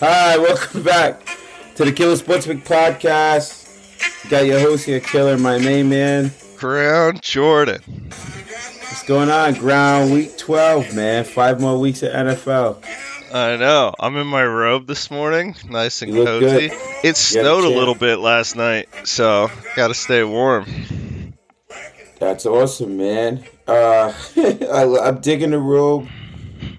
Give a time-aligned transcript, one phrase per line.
[0.00, 1.26] Hi, welcome back
[1.74, 4.30] to the Killer Sportsman podcast.
[4.30, 6.30] got your host here, Killer, my main man.
[6.56, 7.82] Ground Jordan.
[7.82, 9.54] What's going on?
[9.54, 11.24] Ground week 12, man.
[11.24, 12.80] Five more weeks of NFL.
[13.34, 13.92] I know.
[13.98, 16.68] I'm in my robe this morning, nice and cozy.
[16.68, 16.78] Good.
[17.02, 21.34] It snowed a, a little bit last night, so gotta stay warm.
[22.20, 23.42] That's awesome, man.
[23.66, 26.06] Uh, I, am digging the robe.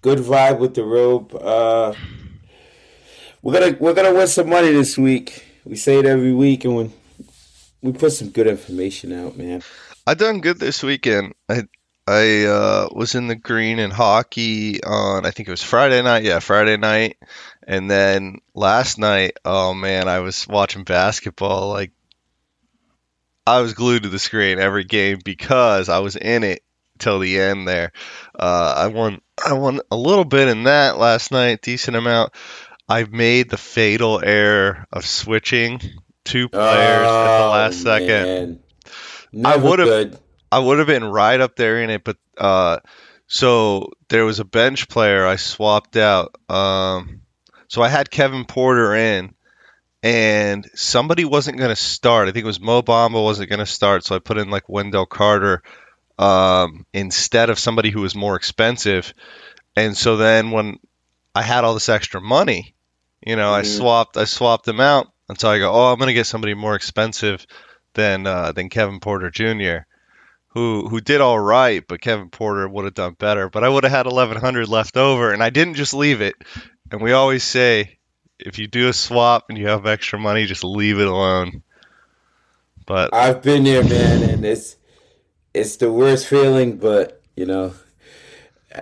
[0.01, 1.35] Good vibe with the robe.
[1.35, 1.93] Uh,
[3.41, 5.45] we're gonna we're gonna win some money this week.
[5.65, 6.93] We say it every week, and when
[7.81, 9.61] we put some good information out, man.
[10.05, 11.33] I done good this weekend.
[11.47, 11.63] I
[12.07, 16.23] I uh, was in the green in hockey on I think it was Friday night.
[16.23, 17.17] Yeah, Friday night,
[17.67, 19.37] and then last night.
[19.45, 21.69] Oh man, I was watching basketball.
[21.69, 21.91] Like
[23.45, 26.63] I was glued to the screen every game because I was in it
[26.97, 27.67] till the end.
[27.67, 27.91] There,
[28.37, 29.21] uh, I won.
[29.45, 32.33] I won a little bit in that last night, decent amount.
[32.89, 35.79] I've made the fatal error of switching
[36.25, 38.63] two players oh, at the oh, last second.
[39.45, 40.19] I would have
[40.51, 42.79] I would have been right up there in it, but uh,
[43.27, 46.35] so there was a bench player I swapped out.
[46.49, 47.21] Um,
[47.67, 49.35] so I had Kevin Porter in,
[50.01, 52.27] and somebody wasn't going to start.
[52.27, 54.67] I think it was Mo Bamba wasn't going to start, so I put in like
[54.67, 55.61] Wendell Carter
[56.17, 59.13] um, instead of somebody who was more expensive.
[59.75, 60.79] And so then when
[61.35, 62.73] I had all this extra money,
[63.25, 63.59] you know, mm-hmm.
[63.59, 66.53] I swapped I swapped them out until I go, oh, I'm going to get somebody
[66.53, 67.45] more expensive
[67.93, 69.85] than uh, than Kevin Porter Jr.
[70.49, 73.49] Who who did all right, but Kevin Porter would have done better.
[73.49, 76.35] But I would have had 1100 left over, and I didn't just leave it.
[76.91, 77.99] And we always say,
[78.39, 81.61] if you do a swap and you have extra money, just leave it alone.
[82.87, 84.75] But I've been there, man, and it's
[85.53, 86.77] it's the worst feeling.
[86.77, 87.73] But you know,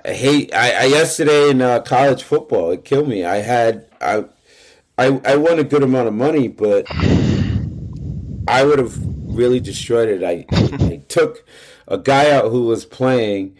[0.05, 0.53] hate.
[0.53, 3.23] I, I yesterday in uh, college football, it killed me.
[3.23, 4.25] I had I,
[4.97, 6.85] I I won a good amount of money, but
[8.47, 10.23] I would have really destroyed it.
[10.23, 11.45] I, I took
[11.87, 13.55] a guy out who was playing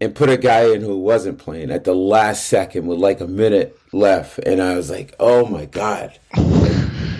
[0.00, 3.26] and put a guy in who wasn't playing at the last second with like a
[3.26, 6.18] minute left, and I was like, "Oh my god!"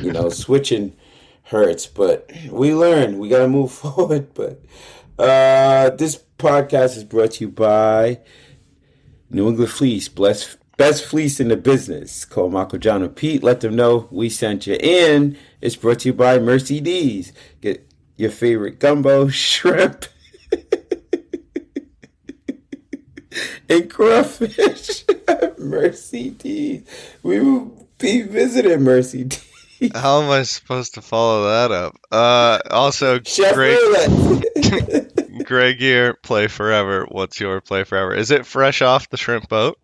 [0.02, 0.94] You know, switching
[1.44, 3.18] hurts, but we learn.
[3.18, 4.34] We got to move forward.
[4.34, 4.60] But
[5.18, 8.20] uh, this podcast is brought to you by
[9.30, 10.08] New England Fleece.
[10.08, 12.24] Bless best fleece in the business.
[12.24, 13.42] Call Marco John and Pete.
[13.42, 15.36] Let them know we sent you in.
[15.60, 17.32] It's brought to you by Mercy D's.
[17.60, 20.06] Get your favorite gumbo, shrimp,
[23.68, 25.04] and crawfish.
[25.58, 26.82] Mercy D's.
[27.22, 29.45] We will be visiting Mercy D's.
[29.94, 31.96] How am I supposed to follow that up?
[32.10, 33.78] Uh, also, Chef Greg,
[35.44, 37.06] Greg here, play forever.
[37.10, 38.14] What's your play forever?
[38.14, 39.78] Is it fresh off the shrimp boat?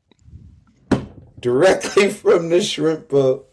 [1.43, 3.47] directly from the shrimp boat.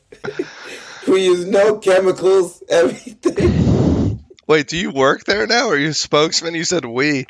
[1.07, 4.23] we use no chemicals, everything.
[4.47, 5.67] Wait, do you work there now?
[5.67, 6.56] Or are you a spokesman?
[6.56, 7.25] You said we.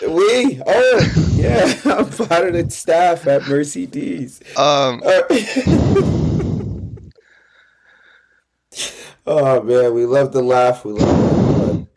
[0.00, 0.62] We?
[0.64, 1.74] Oh, yeah.
[1.84, 4.40] I'm part of the staff at Mercy D's.
[4.56, 5.02] Um.
[5.04, 6.30] Uh,
[9.26, 9.94] oh, man.
[9.94, 10.84] We love to laugh.
[10.84, 11.88] We love to fun.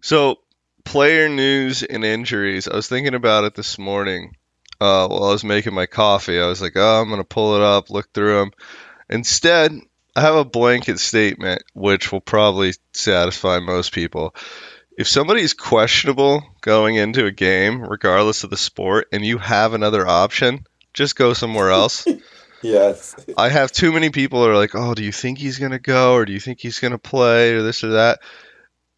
[0.00, 0.36] So,
[0.84, 2.68] player news and injuries.
[2.68, 4.36] I was thinking about it this morning
[4.80, 6.40] uh, while I was making my coffee.
[6.40, 8.50] I was like, oh, I'm going to pull it up, look through them.
[9.08, 9.78] Instead,
[10.16, 14.34] I have a blanket statement, which will probably satisfy most people.
[14.96, 20.06] If somebody's questionable going into a game, regardless of the sport, and you have another
[20.06, 22.06] option, just go somewhere else.
[22.62, 23.14] yes.
[23.36, 26.14] I have too many people are like, oh, do you think he's going to go,
[26.14, 28.20] or do you think he's going to play, or this or that?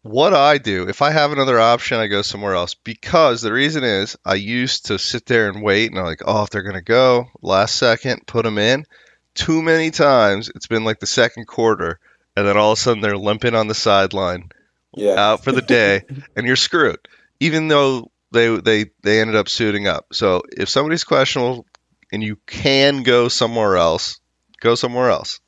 [0.03, 2.75] what I do, if I have another option, I go somewhere else.
[2.75, 6.43] Because the reason is, I used to sit there and wait, and I'm like, oh,
[6.43, 8.85] if they're gonna go last second, put them in.
[9.33, 11.99] Too many times, it's been like the second quarter,
[12.35, 14.49] and then all of a sudden they're limping on the sideline,
[14.93, 15.13] yeah.
[15.13, 16.03] out for the day,
[16.35, 16.99] and you're screwed.
[17.39, 20.07] Even though they they they ended up suiting up.
[20.11, 21.65] So if somebody's questionable
[22.13, 24.19] and you can go somewhere else,
[24.61, 25.41] go somewhere else.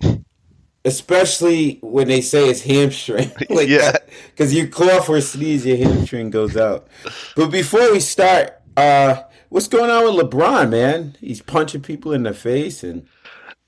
[0.83, 3.31] especially when they say it's hamstring.
[3.49, 3.95] like yeah,
[4.31, 6.87] because you cough or sneeze, your hamstring goes out.
[7.35, 11.15] But before we start, uh, what's going on with LeBron, man?
[11.19, 13.07] He's punching people in the face, and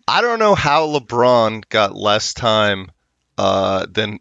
[0.08, 2.92] I don't know how LeBron got less time
[3.38, 4.20] uh, than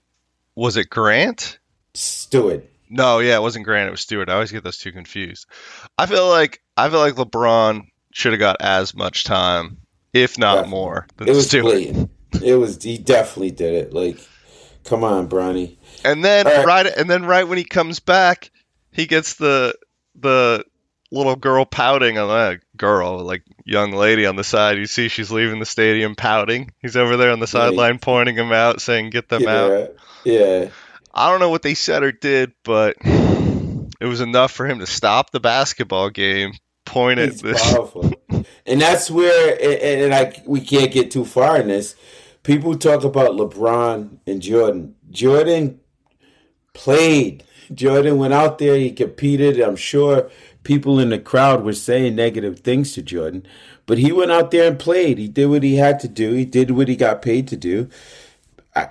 [0.55, 1.59] was it Grant?
[1.95, 2.69] Stewart.
[2.89, 3.89] No, yeah, it wasn't Grant.
[3.89, 4.29] It was Stewart.
[4.29, 5.47] I always get those two confused.
[5.99, 9.77] I feel like I feel like LeBron should have got as much time,
[10.15, 10.71] if not Definitely.
[10.71, 12.09] more, it was Stewart.
[12.43, 13.93] It was he definitely did it.
[13.93, 14.19] Like,
[14.85, 15.77] come on, Bronny.
[16.03, 16.65] And then right.
[16.65, 18.51] right, and then right when he comes back,
[18.91, 19.77] he gets the
[20.15, 20.65] the
[21.11, 22.63] little girl pouting on leg.
[22.75, 24.79] girl, like young lady on the side.
[24.79, 26.73] You see she's leaving the stadium pouting.
[26.81, 30.69] He's over there on the sideline pointing him out, saying, "Get them yeah, out." Yeah.
[31.15, 34.87] I don't know what they said or did, but it was enough for him to
[34.87, 36.55] stop the basketball game,
[36.87, 37.63] point at It's this.
[37.63, 38.13] powerful.
[38.67, 41.97] and that's where, and, and I, we can't get too far in this.
[42.45, 44.95] People talk about LeBron and Jordan.
[45.11, 45.81] Jordan
[46.75, 47.45] played.
[47.75, 48.77] Jordan went out there.
[48.77, 49.61] He competed.
[49.61, 50.31] I'm sure
[50.63, 53.47] people in the crowd were saying negative things to Jordan,
[53.87, 55.19] but he went out there and played.
[55.19, 56.33] He did what he had to do.
[56.33, 57.89] He did what he got paid to do.
[58.75, 58.89] I,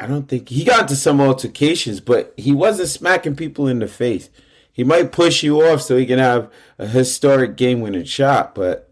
[0.00, 3.88] I don't think he got into some altercations, but he wasn't smacking people in the
[3.88, 4.30] face.
[4.74, 8.90] He might push you off so he can have a historic game winning shot, but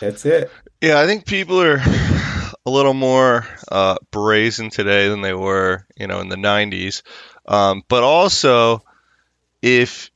[0.00, 0.50] that's it.
[0.80, 1.82] Yeah, I think people are
[2.64, 7.02] a little more uh, brazen today than they were, you know, in the '90s.
[7.46, 8.82] Um, but also,
[9.60, 10.10] if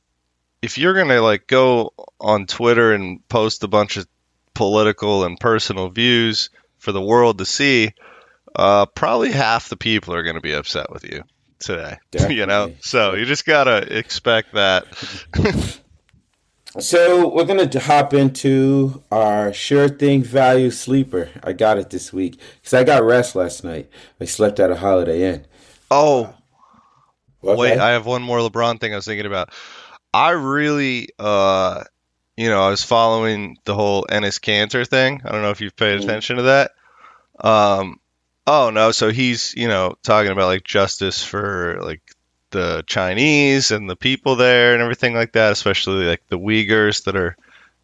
[0.63, 4.07] if you're gonna like go on Twitter and post a bunch of
[4.55, 6.49] political and personal views
[6.79, 7.93] for the world to see,
[8.55, 11.23] uh, probably half the people are gonna be upset with you
[11.65, 11.97] today.
[12.29, 14.85] you know, so you just gotta expect that.
[16.79, 21.29] So we're gonna hop into our sure thing value sleeper.
[21.43, 23.89] I got it this week because I got rest last night.
[24.19, 25.45] I slept at a Holiday Inn.
[25.91, 26.33] oh,
[27.45, 27.55] Okay.
[27.59, 29.49] Wait, I have one more LeBron thing I was thinking about.
[30.13, 31.83] I really, uh,
[32.37, 35.21] you know, I was following the whole Enes Kanter thing.
[35.25, 36.03] I don't know if you've paid Mhm.
[36.05, 36.71] attention to that.
[37.41, 37.99] Um,
[38.47, 42.01] oh no, so he's, you know, talking about like justice for like
[42.51, 47.15] the Chinese and the people there and everything like that, especially like the Uyghurs that
[47.15, 47.35] are,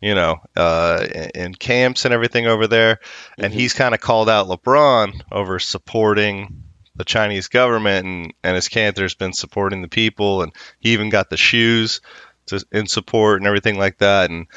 [0.02, 3.00] you know, uh, in, camps and everything over there.
[3.38, 3.58] And Mhm.
[3.58, 6.64] he's kind of called out LeBron over supporting
[6.96, 11.30] the Chinese government, and and his Kanter's been supporting the people, and he even got
[11.30, 12.02] the shoes
[12.48, 14.48] to in support and everything like that, and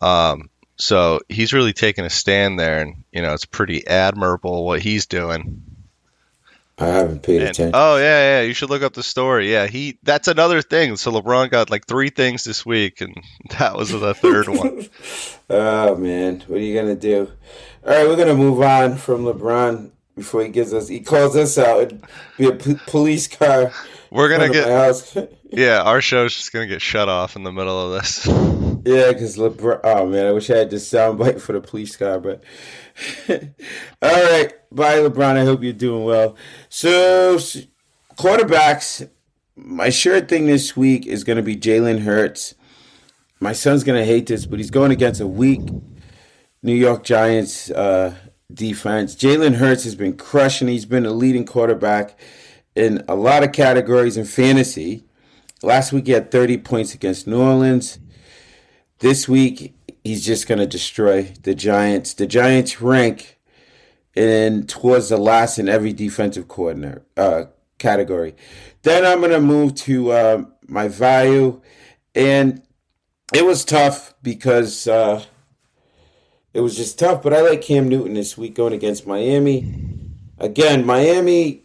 [0.00, 0.50] um,
[0.82, 5.06] so he's really taking a stand there, and you know it's pretty admirable what he's
[5.06, 5.62] doing.
[6.78, 7.70] I haven't paid And- attention.
[7.74, 9.52] oh yeah, yeah, you should look up the story.
[9.52, 10.96] Yeah, he that's another thing.
[10.96, 13.14] So LeBron got like three things this week, and
[13.58, 14.88] that was the third one.
[15.50, 17.30] oh man, what are you gonna do?
[17.86, 20.88] All right, we're gonna move on from LeBron before he gives us.
[20.88, 21.82] He calls us out.
[21.82, 22.02] It'd
[22.38, 23.72] be a p- police car.
[24.10, 28.02] We're gonna get yeah, our show's just gonna get shut off in the middle of
[28.02, 28.26] this.
[28.84, 29.80] Yeah, because LeBron.
[29.84, 32.42] Oh man, I wish I had this soundbite for the police car, but.
[33.28, 35.36] All right, bye, LeBron.
[35.36, 36.36] I hope you're doing well.
[36.68, 37.36] So,
[38.16, 39.08] quarterbacks.
[39.54, 42.54] My sure thing this week is going to be Jalen Hurts.
[43.38, 45.60] My son's going to hate this, but he's going against a weak
[46.62, 48.14] New York Giants uh,
[48.52, 49.14] defense.
[49.14, 50.68] Jalen Hurts has been crushing.
[50.68, 52.18] He's been a leading quarterback
[52.74, 55.04] in a lot of categories in fantasy.
[55.62, 57.98] Last week he had 30 points against New Orleans.
[59.02, 62.14] This week he's just going to destroy the Giants.
[62.14, 63.36] The Giants rank
[64.14, 67.46] in towards the last in every defensive coordinator uh,
[67.78, 68.36] category.
[68.82, 71.60] Then I'm going to move to uh, my value,
[72.14, 72.62] and
[73.34, 75.24] it was tough because uh,
[76.54, 77.24] it was just tough.
[77.24, 79.66] But I like Cam Newton this week going against Miami.
[80.38, 81.64] Again, Miami.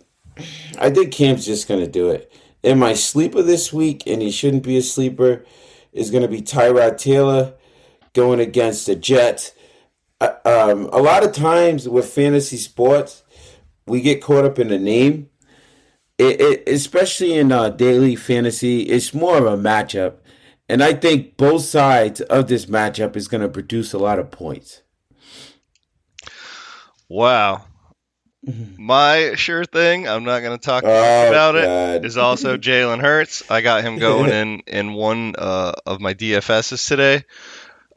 [0.80, 2.32] I think Cam's just going to do it.
[2.64, 5.46] And my sleeper this week, and he shouldn't be a sleeper,
[5.92, 7.54] is going to be Tyrod Taylor
[8.14, 9.54] going against the Jets.
[10.20, 13.24] Uh, um, a lot of times with fantasy sports,
[13.86, 15.30] we get caught up in the name.
[16.18, 20.16] It, it, especially in uh, daily fantasy, it's more of a matchup.
[20.68, 24.32] And I think both sides of this matchup is going to produce a lot of
[24.32, 24.82] points.
[27.08, 27.66] Wow.
[28.78, 30.90] My sure thing, I'm not going to talk Oh,
[31.28, 32.06] about it, God.
[32.06, 33.50] is also Jalen Hurts.
[33.50, 37.24] I got him going in in one uh, of my DFSs today.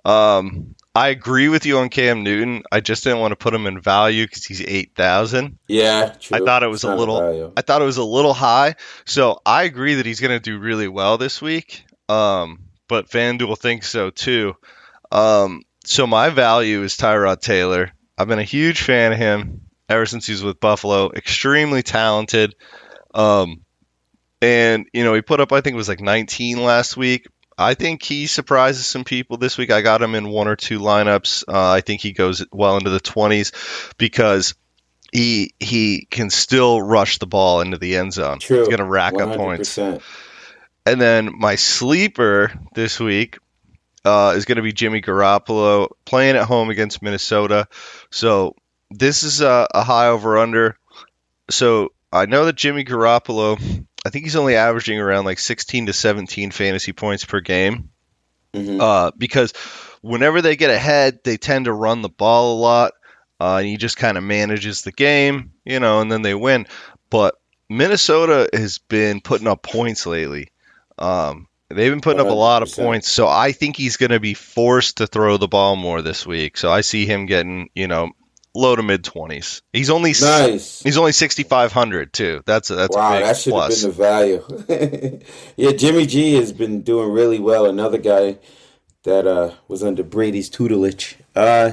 [0.04, 2.64] Um, I agree with you on Cam Newton.
[2.72, 5.58] I just didn't want to put him in value because he's eight thousand.
[5.68, 6.38] Yeah, true.
[6.38, 7.52] I thought it was It's a little- value.
[7.56, 10.58] I thought it was a little high, so I agree that he's going to do
[10.58, 11.84] really well this week.
[12.08, 14.56] Um, but FanDuel thinks so too.
[15.12, 17.92] Um, so my value is Tyrod Taylor.
[18.18, 21.10] I've been a huge fan of him ever since he was with Buffalo.
[21.10, 22.54] Extremely talented.
[23.12, 23.62] Um,
[24.40, 27.26] and you know he put up I think it was like 19 last week.
[27.58, 29.70] I think he surprises some people this week.
[29.70, 31.44] I got him in one or two lineups.
[31.46, 34.54] Uh, I think he goes well into the 20s because
[35.12, 38.38] he he can still rush the ball into the end zone.
[38.38, 38.60] True.
[38.60, 39.76] He's going to rack up points.
[40.86, 43.36] And then my sleeper this week
[44.06, 47.68] uh, is going to be Jimmy Garoppolo playing at home against Minnesota.
[48.10, 48.54] So
[48.90, 50.76] this is a, a high over under.
[51.50, 53.58] So I know that Jimmy Garoppolo,
[54.04, 57.90] I think he's only averaging around like 16 to 17 fantasy points per game
[58.52, 58.80] Mhm.
[58.80, 59.52] uh, because
[60.00, 62.92] whenever they get ahead, they tend to run the ball a lot.
[63.40, 66.66] Uh, and he just kind of manages the game, you know, and then they win.
[67.08, 67.36] But
[67.70, 70.48] Minnesota has been putting up points lately.
[70.98, 72.26] Um, they've been putting 100%.
[72.26, 75.38] up a lot of points, so I think he's going to be forced to throw
[75.38, 76.58] the ball more this week.
[76.58, 78.10] So I see him getting, you know,
[78.54, 79.62] low to mid twenties.
[79.72, 80.82] He's only nice.
[80.82, 82.42] He's only sixty five hundred too.
[82.46, 83.20] That's a, that's wow.
[83.20, 83.82] that should plus.
[83.82, 84.06] have been
[84.66, 85.20] the value.
[85.56, 87.66] yeah, Jimmy G has been doing really well.
[87.66, 88.38] Another guy
[89.04, 91.16] that uh, was under Brady's tutelage.
[91.34, 91.72] Uh,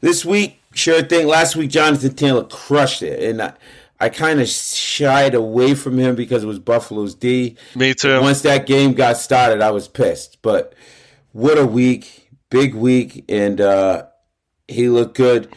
[0.00, 1.26] this week, sure thing.
[1.26, 3.52] Last week, Jonathan Taylor crushed it, and I,
[4.00, 7.56] I kind of shied away from him because it was Buffalo's D.
[7.74, 8.20] Me too.
[8.20, 10.38] Once that game got started, I was pissed.
[10.42, 10.74] But
[11.32, 14.06] what a week, big week, and uh,
[14.68, 15.48] he looked good.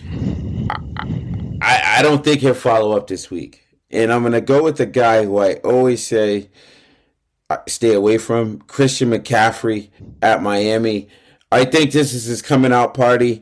[1.62, 4.86] I, I don't think he'll follow up this week, and I'm gonna go with the
[4.86, 6.50] guy who I always say
[7.50, 9.90] uh, stay away from, Christian McCaffrey
[10.22, 11.10] at Miami.
[11.52, 13.42] I think this is his coming out party.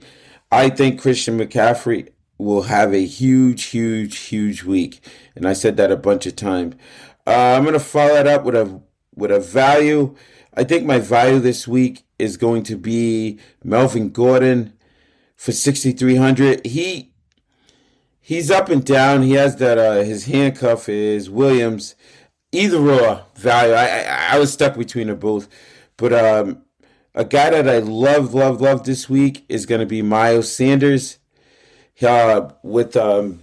[0.52, 5.00] I think Christian McCaffrey will have a huge, huge, huge week,
[5.36, 6.76] and I said that a bunch of times.
[7.26, 8.82] Uh, I'm gonna follow it up with a
[9.16, 10.16] with a value.
[10.56, 14.74] I think my value this week is going to be Melvin Gordon
[15.36, 16.66] for 6,300.
[16.66, 17.09] He
[18.30, 19.24] he's up and down.
[19.24, 21.96] He has that uh, his handcuff is Williams.
[22.52, 23.74] Either or value.
[23.74, 25.48] I, I, I was stuck between them both,
[25.98, 26.64] but um,
[27.14, 31.20] a guy that I love, love, love this week is going to be Miles Sanders
[32.02, 33.42] uh, with um,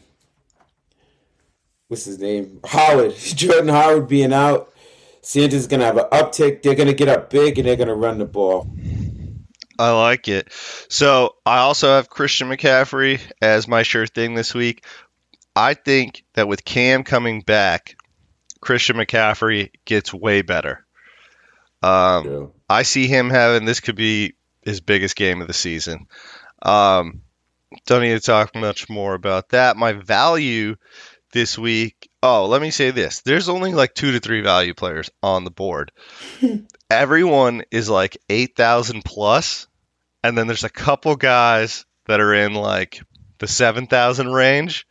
[1.87, 4.73] what's his name Howard Jordan Howard being out.
[5.21, 6.63] Sanders is gonna have an uptick.
[6.63, 8.69] They're gonna get up big and they're gonna run the ball.
[9.79, 10.53] I like it.
[10.89, 14.85] So I also have Christian McCaffrey as my sure thing this week.
[15.55, 17.97] I think that with Cam coming back,
[18.61, 20.85] Christian McCaffrey gets way better.
[21.83, 22.47] Um, yeah.
[22.69, 26.07] I see him having this could be his biggest game of the season.
[26.63, 27.23] Um,
[27.87, 29.77] don't need to talk much more about that.
[29.77, 30.77] My value
[31.33, 32.11] this week.
[32.29, 33.21] Oh, let me say this.
[33.21, 35.93] There's only like two to three value players on the board.
[36.91, 39.69] Everyone is like 8,000 plus,
[40.25, 43.01] and then there's a couple guys that are in like
[43.39, 44.89] the 7,000 range,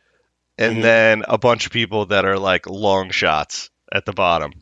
[0.56, 0.80] and mm-hmm.
[0.80, 4.52] then a bunch of people that are like long shots at the bottom.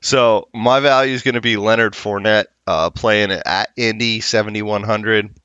[0.00, 5.36] So my value is going to be Leonard Fournette uh, playing at Indy 7100.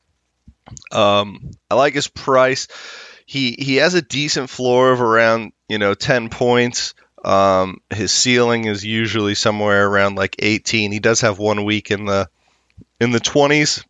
[0.92, 2.68] Um, I like his price.
[3.26, 6.94] He he has a decent floor of around you know 10 points.
[7.24, 10.92] Um, his ceiling is usually somewhere around like 18.
[10.92, 12.30] He does have one week in the
[13.00, 13.84] in the 20s,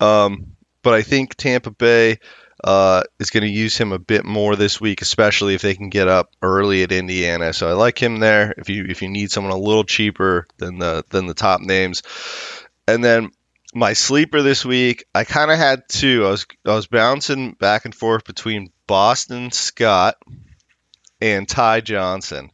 [0.00, 2.18] um, but I think Tampa Bay
[2.62, 5.88] uh, is going to use him a bit more this week, especially if they can
[5.88, 7.52] get up early at Indiana.
[7.52, 8.54] So I like him there.
[8.56, 12.02] If you if you need someone a little cheaper than the than the top names,
[12.86, 13.30] and then
[13.74, 16.26] my sleeper this week, I kind of had two.
[16.26, 20.16] I was I was bouncing back and forth between Boston Scott
[21.20, 22.50] and Ty Johnson.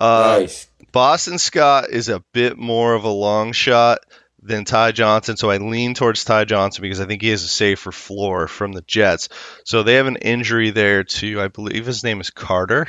[0.00, 0.68] Uh, nice.
[0.92, 4.00] Boston Scott is a bit more of a long shot
[4.40, 7.48] than Ty Johnson, so I lean towards Ty Johnson because I think he has a
[7.48, 9.28] safer floor from the Jets.
[9.64, 12.86] So they have an injury there to, I believe his name is Carter.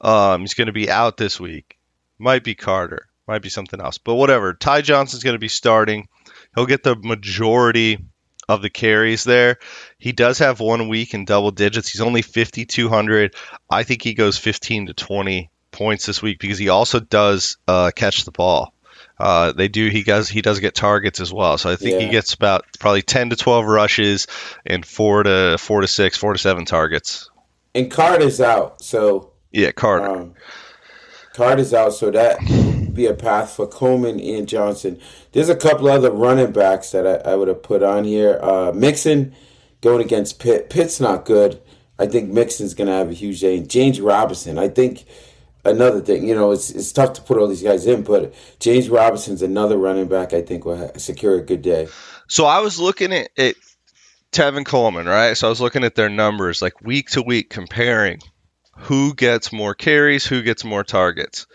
[0.00, 1.78] Um, he's going to be out this week.
[2.18, 4.54] Might be Carter, might be something else, but whatever.
[4.54, 6.08] Ty Johnson's going to be starting.
[6.54, 7.98] He'll get the majority
[8.48, 9.58] of the carries there.
[9.98, 11.88] He does have one week in double digits.
[11.88, 13.34] He's only 5,200.
[13.68, 17.90] I think he goes 15 to 20 points this week because he also does uh,
[17.94, 18.72] catch the ball.
[19.18, 19.88] Uh, they do.
[19.88, 20.28] He does.
[20.28, 21.56] He does get targets as well.
[21.56, 22.06] So I think yeah.
[22.06, 24.26] he gets about probably 10 to 12 rushes
[24.66, 27.30] and four to four to six, four to seven targets.
[27.74, 28.82] And Card is out.
[28.82, 30.02] So yeah, Card.
[30.02, 30.34] Um,
[31.58, 31.94] is out.
[31.94, 32.38] So that
[32.96, 34.98] be a path for Coleman and Johnson.
[35.32, 38.38] There's a couple other running backs that I, I would have put on here.
[38.42, 39.34] Uh, Mixon
[39.80, 40.70] going against Pitt.
[40.70, 41.60] Pitt's not good.
[41.98, 43.60] I think Mixon's going to have a huge day.
[43.60, 45.04] James Robinson, I think
[45.64, 48.88] another thing, you know, it's, it's tough to put all these guys in, but James
[48.88, 51.88] Robinson's another running back I think will secure a good day.
[52.28, 53.56] So I was looking at, at
[54.32, 55.36] Tevin Coleman, right?
[55.36, 58.20] So I was looking at their numbers, like week to week, comparing
[58.76, 61.46] who gets more carries, who gets more targets.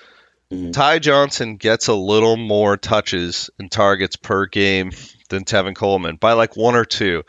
[0.51, 0.71] Mm-hmm.
[0.71, 4.91] Ty Johnson gets a little more touches and targets per game
[5.29, 7.23] than Tevin Coleman by like one or two.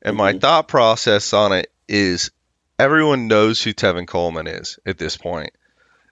[0.00, 0.18] And mm-hmm.
[0.18, 2.30] my thought process on it is
[2.78, 5.50] everyone knows who Tevin Coleman is at this point.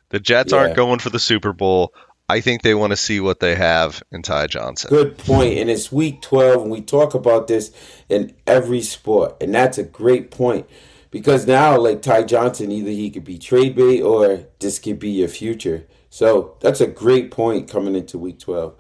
[0.09, 0.59] The Jets yeah.
[0.59, 1.95] aren't going for the Super Bowl.
[2.29, 4.91] I think they want to see what they have in Ty Johnson.
[4.91, 5.59] Good point.
[5.59, 7.71] And it's week 12, and we talk about this
[8.09, 9.37] in every sport.
[9.41, 10.67] And that's a great point.
[11.13, 15.11] Because now, like Ty Johnson, either he could be trade bait or this could be
[15.11, 15.87] your future.
[16.17, 18.75] So that's a great point coming into week 12.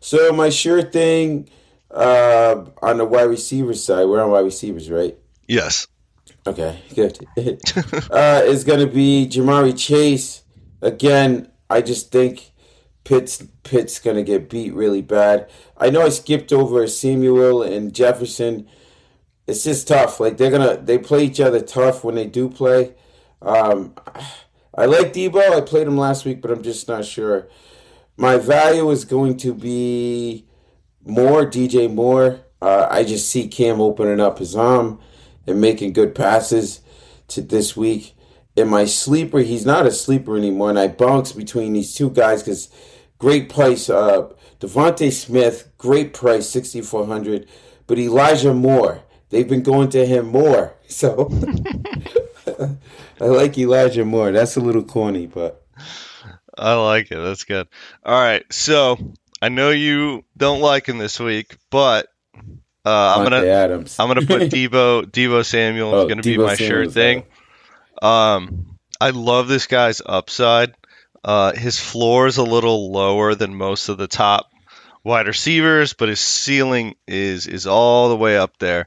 [0.00, 1.48] So my sure thing,
[1.88, 5.16] uh, on the wide receiver side, we're on wide receivers, right?
[5.46, 5.86] Yes.
[6.48, 7.16] Okay, good.
[8.10, 10.42] uh, is going to be Ja'Marr Chase
[10.82, 11.52] again.
[11.70, 12.50] I just think
[13.04, 15.48] Pitt's Pitt's going to get beat really bad.
[15.76, 18.66] I know I skipped over Samuel and Jefferson.
[19.46, 20.18] It's just tough.
[20.18, 22.94] Like they're gonna they play each other tough when they do play.
[23.42, 23.94] Um,
[24.80, 25.52] I like Deebo.
[25.52, 27.48] I played him last week, but I'm just not sure.
[28.16, 30.46] My value is going to be
[31.04, 32.40] more DJ Moore.
[32.62, 34.98] Uh, I just see Cam opening up his arm
[35.46, 36.80] and making good passes
[37.28, 38.16] to this week.
[38.56, 42.42] In my sleeper, he's not a sleeper anymore, and I bounce between these two guys
[42.42, 42.70] because
[43.18, 43.90] great price.
[43.90, 47.46] Uh, DeVonta Smith, great price, sixty four hundred,
[47.86, 51.30] but Elijah Moore, they've been going to him more, so
[53.20, 54.32] I like Elijah Moore.
[54.32, 55.64] That's a little corny, but
[56.56, 57.16] I like it.
[57.18, 57.68] That's good.
[58.04, 58.98] All right, so
[59.40, 62.08] I know you don't like him this week, but
[62.84, 63.98] uh, I'm gonna Adams.
[63.98, 67.24] I'm gonna put Deebo Deebo Samuel is Oh, gonna be Deebo my sure Samuel's thing.
[68.02, 70.74] Um, I love this guy's upside.
[71.22, 74.50] Uh, his floor is a little lower than most of the top
[75.04, 78.86] wide receivers, but his ceiling is is all the way up there.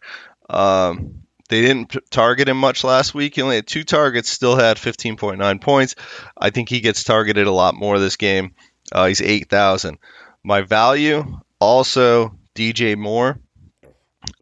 [0.49, 3.35] Um, they didn't target him much last week.
[3.35, 5.95] He only had two targets, still had 15.9 points.
[6.37, 8.55] I think he gets targeted a lot more this game.
[8.91, 9.97] Uh, he's 8,000.
[10.43, 13.39] My value also DJ Moore.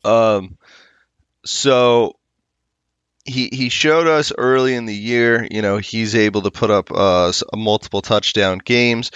[0.03, 0.57] Um,
[1.45, 2.17] so
[3.25, 6.91] he he showed us early in the year, you know, he's able to put up
[6.91, 9.11] uh, multiple touchdown games.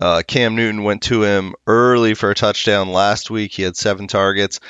[0.00, 3.52] Uh, Cam Newton went to him early for a touchdown last week.
[3.52, 4.60] He had seven targets.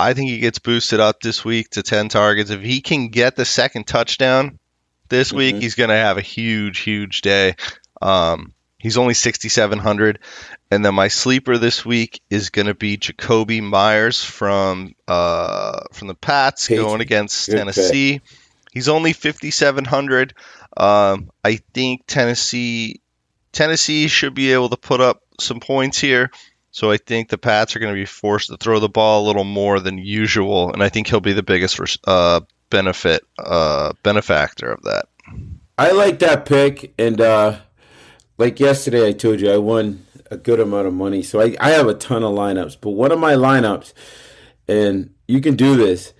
[0.00, 2.50] I think he gets boosted up this week to 10 targets.
[2.50, 4.58] If he can get the second touchdown
[5.08, 5.62] this week, Mhm.
[5.62, 7.56] he's going to have a huge, huge day.
[8.00, 10.18] Um, he's only 6,700.
[10.70, 16.08] And then my sleeper this week is going to be Jakobi Meyers from uh, from
[16.08, 18.20] the Pats going against Good Tennessee.
[18.72, 20.34] He's only 5,700.
[20.76, 23.00] Um, I think Tennessee
[23.52, 26.30] Tennessee should be able to put up some points here.
[26.72, 29.26] So I think the Pats are going to be forced to throw the ball a
[29.26, 34.70] little more than usual, and I think he'll be the biggest uh, benefit uh, benefactor
[34.70, 35.08] of that.
[35.76, 37.58] I like that pick, and uh,
[38.38, 41.22] like yesterday, I told you I won a good amount of money.
[41.22, 43.92] So I, I have a ton of lineups, but one of my lineups,
[44.68, 46.12] and you can do this,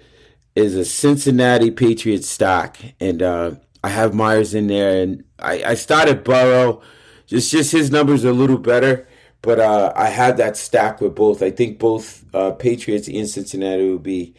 [0.57, 3.53] is a Cincinnati Patriots stock, and uh,
[3.85, 6.83] I have Meyers in there, and I, I started Burrow.
[7.27, 9.07] Just just his numbers are a little better,
[9.43, 11.43] but uh, I had that stack with both.
[11.43, 14.35] I think both uh, Patriots and Cincinnati will be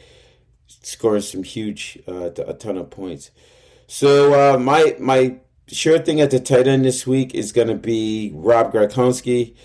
[0.68, 3.32] scoring some huge, uh, a ton of points.
[3.88, 5.38] So uh, my my
[5.68, 9.56] sure thing at the tight end this week is going to be Rob Gronkowski.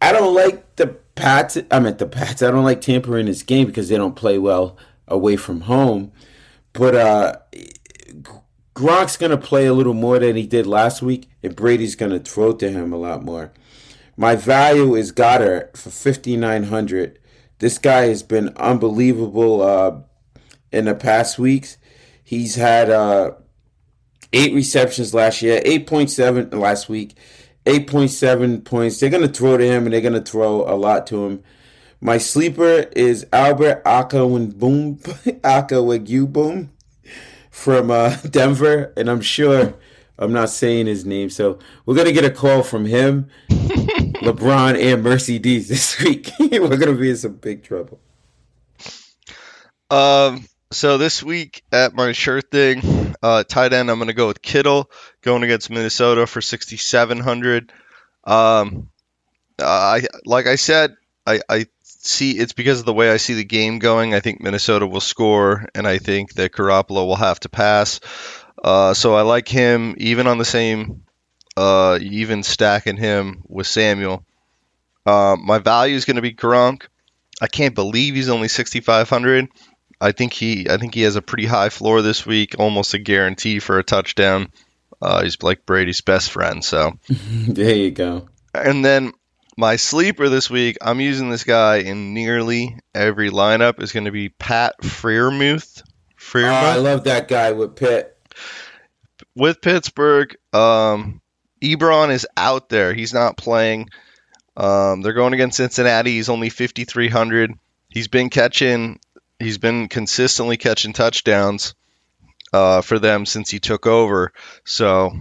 [0.00, 1.58] I don't like the Pats.
[1.70, 2.42] I mean the Pats.
[2.42, 6.10] I don't like Tampa in this game because they don't play well away from home.
[6.72, 7.36] But uh,
[8.74, 12.12] Gronk's going to play a little more than he did last week, and Brady's going
[12.12, 13.52] to throw to him a lot more.
[14.16, 17.18] My value is Goddard for 5900
[17.58, 20.00] This guy has been unbelievable uh,
[20.70, 21.78] in the past weeks.
[22.22, 23.32] He's had uh,
[24.32, 27.14] eight receptions last year, 8.7 last week,
[27.64, 29.00] 8.7 points.
[29.00, 31.42] They're going to throw to him, and they're going to throw a lot to him.
[32.00, 34.98] My sleeper is Albert Boom
[37.50, 39.74] from uh, Denver, and I'm sure
[40.18, 45.02] I'm not saying his name, so we're gonna get a call from him, LeBron, and
[45.02, 46.30] Mercy Mercedes this week.
[46.38, 48.00] we're gonna be in some big trouble.
[49.90, 54.26] Um, so this week at my shirt thing, uh, tight end, I'm going to go
[54.26, 57.72] with Kittle going against Minnesota for 6,700.
[58.24, 58.88] Um,
[59.58, 60.96] I like I said,
[61.26, 64.14] I, I see it's because of the way I see the game going.
[64.14, 68.00] I think Minnesota will score, and I think that Garoppolo will have to pass.
[68.62, 71.02] Uh, so I like him even on the same,
[71.56, 74.24] uh, even stacking him with Samuel.
[75.04, 76.84] Uh, my value is going to be Gronk.
[77.40, 79.48] I can't believe he's only 6,500.
[80.00, 82.98] I think he I think he has a pretty high floor this week, almost a
[82.98, 84.48] guarantee for a touchdown.
[85.00, 86.64] Uh, he's like Brady's best friend.
[86.64, 88.28] So there you go.
[88.54, 89.12] And then
[89.56, 93.80] my sleeper this week, I'm using this guy in nearly every lineup.
[93.80, 95.82] Is going to be Pat Freiermuth.
[96.34, 98.11] Oh, I love that guy with Pitt.
[99.34, 101.20] With Pittsburgh, um,
[101.62, 102.92] Ebron is out there.
[102.92, 103.88] He's not playing.
[104.56, 106.12] Um, they're going against Cincinnati.
[106.12, 107.54] He's only 5,300.
[107.88, 108.98] He's been catching
[109.38, 111.74] he's been consistently catching touchdowns
[112.52, 114.32] uh, for them since he took over.
[114.64, 115.12] So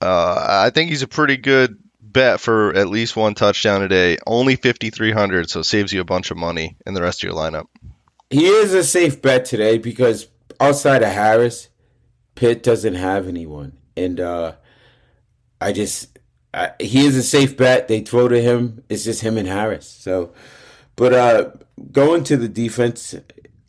[0.00, 4.18] uh, I think he's a pretty good bet for at least one touchdown today.
[4.26, 7.66] Only 5,300, so saves you a bunch of money in the rest of your lineup.
[8.30, 10.28] He is a safe bet today because
[10.60, 11.68] outside of Harris,
[12.34, 14.54] Pitt doesn't have anyone, and uh,
[15.60, 16.18] I just
[16.54, 17.88] I, he is a safe bet.
[17.88, 18.84] They throw to him.
[18.88, 19.86] It's just him and Harris.
[19.86, 20.32] So,
[20.96, 21.50] but uh,
[21.90, 23.14] going to the defense,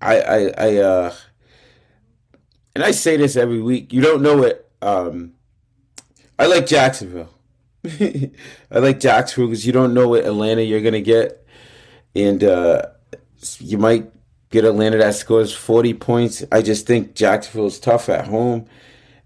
[0.01, 1.13] I I, I uh,
[2.75, 3.93] and I say this every week.
[3.93, 4.69] You don't know it.
[4.81, 5.33] Um,
[6.37, 7.29] I like Jacksonville.
[7.85, 8.31] I
[8.71, 11.45] like Jacksonville because you don't know what Atlanta you're gonna get,
[12.15, 12.81] and uh,
[13.59, 14.09] you might
[14.53, 16.43] get Atlanta that scores 40 points.
[16.51, 18.67] I just think Jacksonville's tough at home,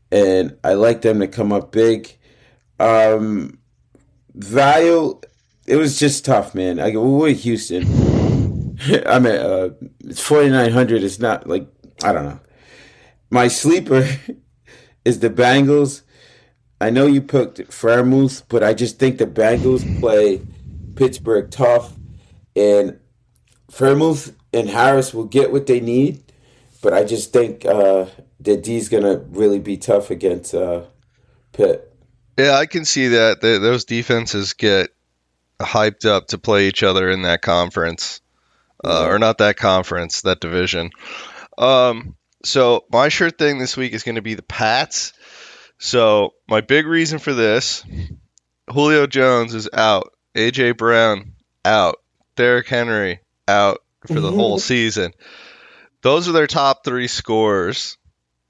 [0.09, 2.17] and I like them to come up big.
[2.79, 3.59] Um,
[4.33, 5.19] value,
[5.65, 6.79] it was just tough, man.
[6.79, 7.83] I go, we're Houston.
[9.05, 9.69] I mean, uh,
[10.05, 11.03] it's 4,900.
[11.03, 11.67] It's not like,
[12.05, 12.39] I don't know.
[13.29, 14.07] My sleeper
[15.05, 16.03] is the Bengals.
[16.79, 20.41] I know you picked Freiermuth, but I just think the Bengals play
[20.95, 21.93] Pittsburgh tough,
[22.55, 22.97] and
[23.71, 26.23] Freiermuth and Harris will get what they need,
[26.82, 28.06] but I just think uh,
[28.39, 30.84] that D's gonna really be tough against uh,
[31.51, 31.93] Pitt.
[32.38, 33.41] Yeah, I can see that.
[33.41, 34.91] The, those defenses get
[35.60, 38.21] hyped up to play each other in that conference,
[38.84, 39.08] uh, yeah.
[39.08, 40.91] or not that conference, that division.
[41.58, 45.13] Um, so my shirt thing this week is going to be the Pats.
[45.80, 47.84] So my big reason for this,
[48.69, 51.34] Julio Jones is out, AJ Brown
[51.65, 51.97] out,
[52.36, 55.13] Derrick Henry out for the whole season.
[56.01, 57.97] Those are their top three scores,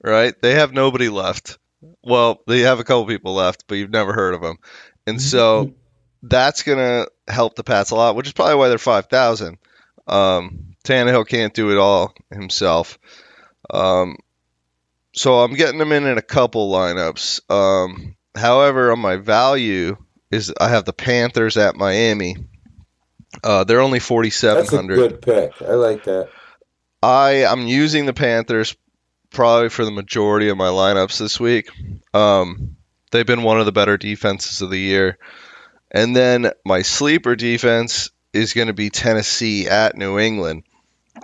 [0.02, 0.34] right?
[0.40, 1.58] They have nobody left.
[2.02, 4.58] Well, they have a couple people left, but you've never heard of them,
[5.06, 5.72] and so
[6.22, 9.58] that's gonna help the Pats a lot, which is probably why they're five thousand.
[10.06, 12.98] Um, Tannehill can't do it all himself.
[13.70, 14.16] Um,
[15.14, 17.50] so I'm getting them in in a couple lineups.
[17.50, 19.96] Um, however, on my value
[20.30, 22.36] is I have the Panthers at Miami.
[23.42, 24.66] Uh, they're only 4,700.
[24.66, 25.62] That's a good pick.
[25.68, 26.28] I like that.
[27.02, 28.76] I I'm using the Panthers
[29.30, 31.68] probably for the majority of my lineups this week.
[32.14, 32.76] Um,
[33.10, 35.18] they've been one of the better defenses of the year.
[35.90, 40.64] And then my sleeper defense is going to be Tennessee at New England.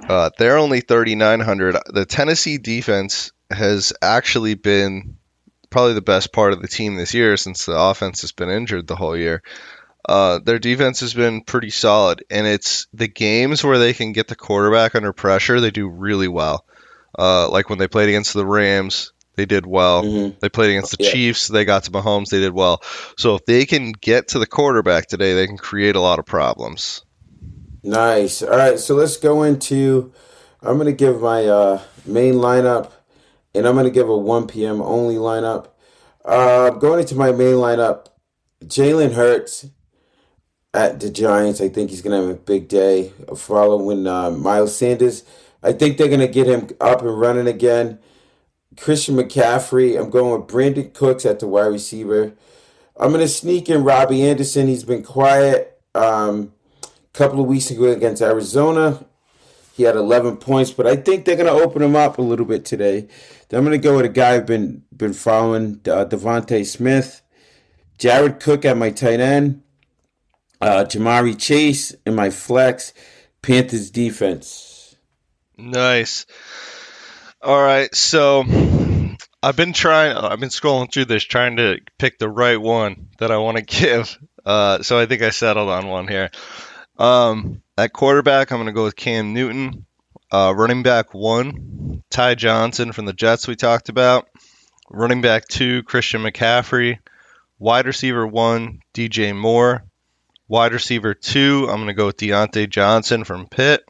[0.08, 1.76] Uh, they're only 3,900.
[1.86, 5.16] The Tennessee defense has actually been
[5.70, 8.86] probably the best part of the team this year since the offense has been injured
[8.86, 9.42] the whole year.
[10.06, 14.28] Uh, their defense has been pretty solid, and it's the games where they can get
[14.28, 16.66] the quarterback under pressure, they do really well.
[17.18, 20.02] Uh, like when they played against the Rams, they did well.
[20.02, 20.38] Mm-hmm.
[20.40, 21.10] They played against the yeah.
[21.10, 22.82] Chiefs, they got to Mahomes, they did well.
[23.16, 26.26] So if they can get to the quarterback today, they can create a lot of
[26.26, 27.02] problems.
[27.82, 28.42] Nice.
[28.42, 30.12] All right, so let's go into.
[30.62, 32.92] I'm going to give my uh, main lineup,
[33.54, 34.82] and I'm going to give a 1 p.m.
[34.82, 35.68] only lineup.
[36.24, 38.06] Uh, going into my main lineup,
[38.64, 39.66] Jalen Hurts
[40.74, 41.60] at the Giants.
[41.60, 45.22] I think he's going to have a big day following uh, Miles Sanders.
[45.62, 48.00] I think they're going to get him up and running again.
[48.76, 49.98] Christian McCaffrey.
[49.98, 52.34] I'm going with Brandin Cooks at the wide receiver.
[52.98, 54.66] I'm going to sneak in Robbie Anderson.
[54.66, 55.80] He's been quiet.
[55.94, 59.04] Um, a couple of weeks ago against Arizona,
[59.74, 62.46] he had 11 points, but I think they're going to open him up a little
[62.46, 63.08] bit today.
[63.48, 67.22] Then I'm going to go with a guy I've been been following, uh, DeVonta Smith,
[67.98, 69.63] Jared Cook at my tight end,
[70.64, 72.94] uh, Ja'Marr Chase in my flex,
[73.42, 74.96] Panthers defense.
[75.58, 76.24] Nice.
[77.42, 78.42] All right, so
[79.42, 80.16] I've been trying.
[80.16, 83.62] I've been scrolling through this, trying to pick the right one that I want to
[83.80, 84.18] give.
[84.42, 86.30] Uh, so I think I settled on one here.
[86.98, 89.84] Um, at quarterback, I'm going to go with Cam Newton.
[90.32, 94.28] Uh, running back one, Ty Johnson from the Jets we talked about.
[94.90, 97.00] Running back two, Christian McCaffrey.
[97.58, 99.84] Wide receiver one, DJ Moore.
[100.54, 103.84] Wide receiver two, I'm going to go with Diontae Johnson from Pitt.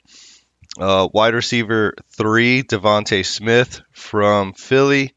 [0.81, 5.13] Uh, wide receiver three, DeVonta Smith from Philly.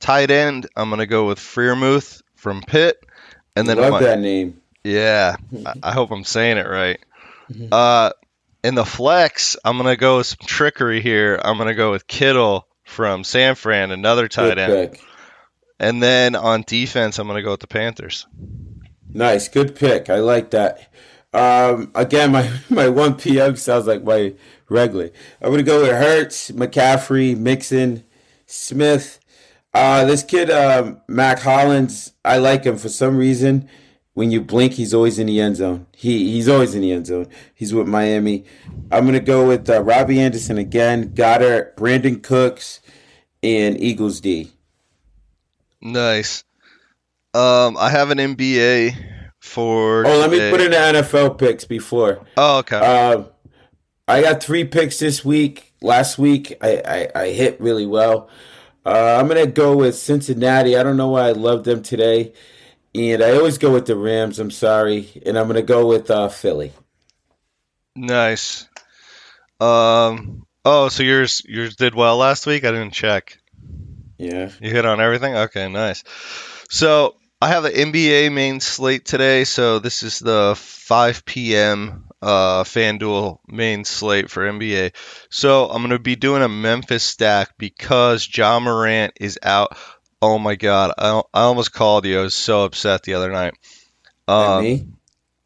[0.00, 2.96] Tight end, I'm going to go with Freiermuth from Pitt.
[3.54, 4.62] And then love my, that name.
[4.82, 6.98] Yeah, I, I hope I'm saying it right.
[7.70, 8.12] Uh,
[8.64, 11.38] in the flex, I'm gonna go with some trickery here.
[11.44, 14.92] I'm gonna go with Kittle from San Fran, another tight good end.
[14.92, 15.02] Pick.
[15.78, 18.26] And then on defense, I'm gonna go with the Panthers.
[19.12, 20.10] Nice, good pick.
[20.10, 20.92] I like that.
[21.32, 23.56] Um, again, my my 1 p.m.
[23.56, 24.34] sounds like my
[24.68, 25.10] regular.
[25.40, 28.04] I'm gonna go with Hurts, McCaffrey, Mixon,
[28.46, 29.20] Smith.
[29.74, 33.68] Uh, this kid, um, Mack Hollins, I like him for some reason
[34.18, 35.86] when you blink, he's always in the end zone.
[35.94, 37.28] He he's always in the end zone.
[37.54, 38.46] He's with Miami.
[38.90, 41.12] I'm gonna go with uh, Robbie Anderson again.
[41.14, 42.80] Goddard, Brandin Cooks,
[43.44, 44.50] and Eagles D.
[45.80, 46.42] Nice.
[47.34, 48.96] Um, I have an NBA
[49.40, 50.06] for.
[50.06, 52.24] Oh, let me put in the NFL picks before.
[52.36, 52.78] Oh, okay.
[52.78, 53.24] Uh,
[54.06, 55.74] I got three picks this week.
[55.82, 58.30] Last week I, I, I hit really well.
[58.84, 60.76] Uh, I'm gonna go with Cincinnati.
[60.76, 62.32] I don't know why I love them today,
[62.94, 64.38] and I always go with the Rams.
[64.38, 66.72] I'm sorry, and I'm gonna go with uh, Philly.
[67.94, 68.66] nice.
[69.60, 70.46] Um.
[70.64, 72.64] Oh, so yours yours did well last week.
[72.64, 73.38] I didn't check.
[74.18, 74.50] Yeah.
[74.60, 75.34] You hit on everything?
[75.34, 76.02] Okay, nice.
[76.68, 79.44] So I have the NBA main slate today.
[79.44, 82.04] So this is the 5 p.m.
[82.20, 84.92] Uh, FanDuel main slate for NBA.
[85.30, 89.78] So I'm going to be doing a Memphis stack because Ja Morant is out.
[90.20, 90.92] Oh my God.
[90.98, 92.18] I, I almost called you.
[92.18, 93.54] I was so upset the other night.
[94.26, 94.86] Um, me?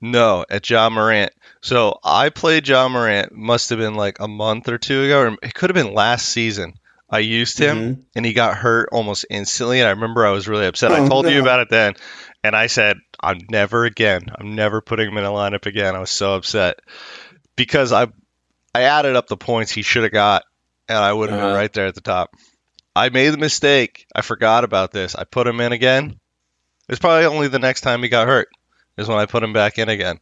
[0.00, 1.32] no, at Ja Morant.
[1.60, 5.36] So I played Ja Morant, must have been like a month or two ago, or
[5.42, 6.72] it could have been last season.
[7.12, 8.04] I used him Mhm.
[8.16, 9.80] and he got hurt almost instantly.
[9.80, 10.92] And I remember I was really upset.
[10.92, 11.94] I Oh, told you about it then.
[12.42, 14.22] And I said, I'm never again.
[14.34, 15.94] I'm never putting him in a lineup again.
[15.94, 16.80] I was so upset
[17.54, 18.06] because I
[18.74, 20.44] I added up the points he should have got
[20.88, 21.56] and I would have been Uh-huh.
[21.56, 22.30] right there at the top.
[22.96, 24.06] I made the mistake.
[24.14, 25.14] I forgot about this.
[25.14, 26.18] I put him in again.
[26.88, 28.48] It's probably only the next time he got hurt
[28.96, 30.18] is when I put him back in again.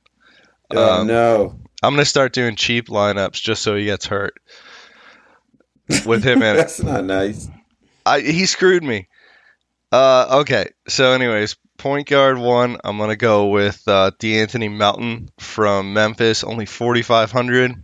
[0.73, 1.61] Oh Um, no.
[1.83, 4.35] I'm gonna start doing cheap lineups just so he gets hurt
[6.07, 6.59] with him in it.
[6.59, 7.49] That's not nice.
[8.07, 9.09] I, he screwed me.
[9.93, 15.93] Uh, okay, so anyways, point guard one, I'm gonna go with uh, D'Anthony Melton from
[15.93, 17.75] Memphis, only 4,500.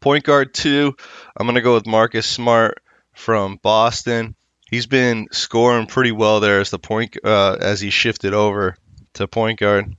[0.00, 0.94] Point guard two,
[1.36, 4.36] I'm gonna go with Marcus Smart from Boston.
[4.70, 8.76] He's been scoring pretty well there as the point uh, as he shifted over
[9.14, 9.96] to point guard.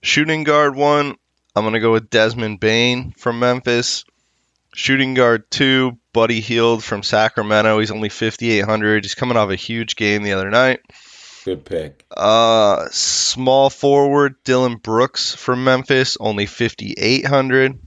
[0.00, 1.16] Shooting guard one,
[1.54, 4.04] I'm gonna go with Desmond Bane from Memphis.
[4.74, 7.78] Shooting guard two, Buddy Hield from Sacramento.
[7.78, 9.04] He's only 5,800.
[9.04, 10.80] He's coming off a huge game the other night.
[11.44, 12.04] Good pick.
[12.16, 17.78] Uh, small forward Dillon Brooks from Memphis, only 5,800.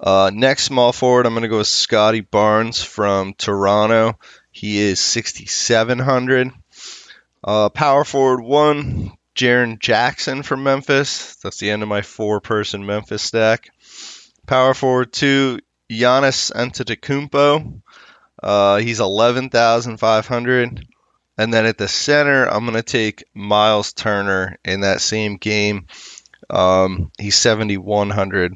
[0.00, 4.18] Uh, next small forward, I'm going to go with Scottie Barnes from Toronto.
[4.52, 6.52] He is 6,700.
[7.42, 11.36] Uh, power forward one, Jaren Jackson from Memphis.
[11.36, 13.70] That's the end of my four person Memphis stack.
[14.46, 15.58] Power forward two,
[15.90, 17.80] Giannis Antetokounmpo.
[18.42, 20.86] Uh, he's 11,500.
[21.36, 25.86] And then at the center, I'm going to take Myles Turner in that same game.
[26.50, 28.54] Um, he's 7,100.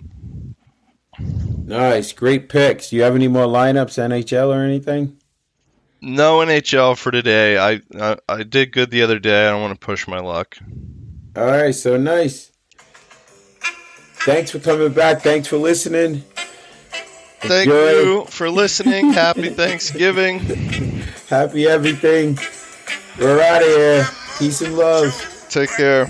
[1.19, 2.13] Nice.
[2.13, 2.91] Great picks.
[2.91, 5.19] Do you have any more lineups, NHL or anything?
[6.01, 7.57] No NHL for today.
[7.57, 9.47] I, I I did good the other day.
[9.47, 10.59] I don't want to push my luck.
[11.37, 12.51] All right, so nice.
[14.25, 15.23] Thanks for coming back.
[15.23, 16.25] Thanks for listening.
[17.43, 17.91] Thank Enjoy.
[17.91, 19.13] you for listening.
[19.13, 20.39] Happy Thanksgiving.
[21.29, 22.39] Happy everything.
[23.19, 24.07] We're out of here.
[24.39, 25.47] Peace and love.
[25.49, 26.07] Take care.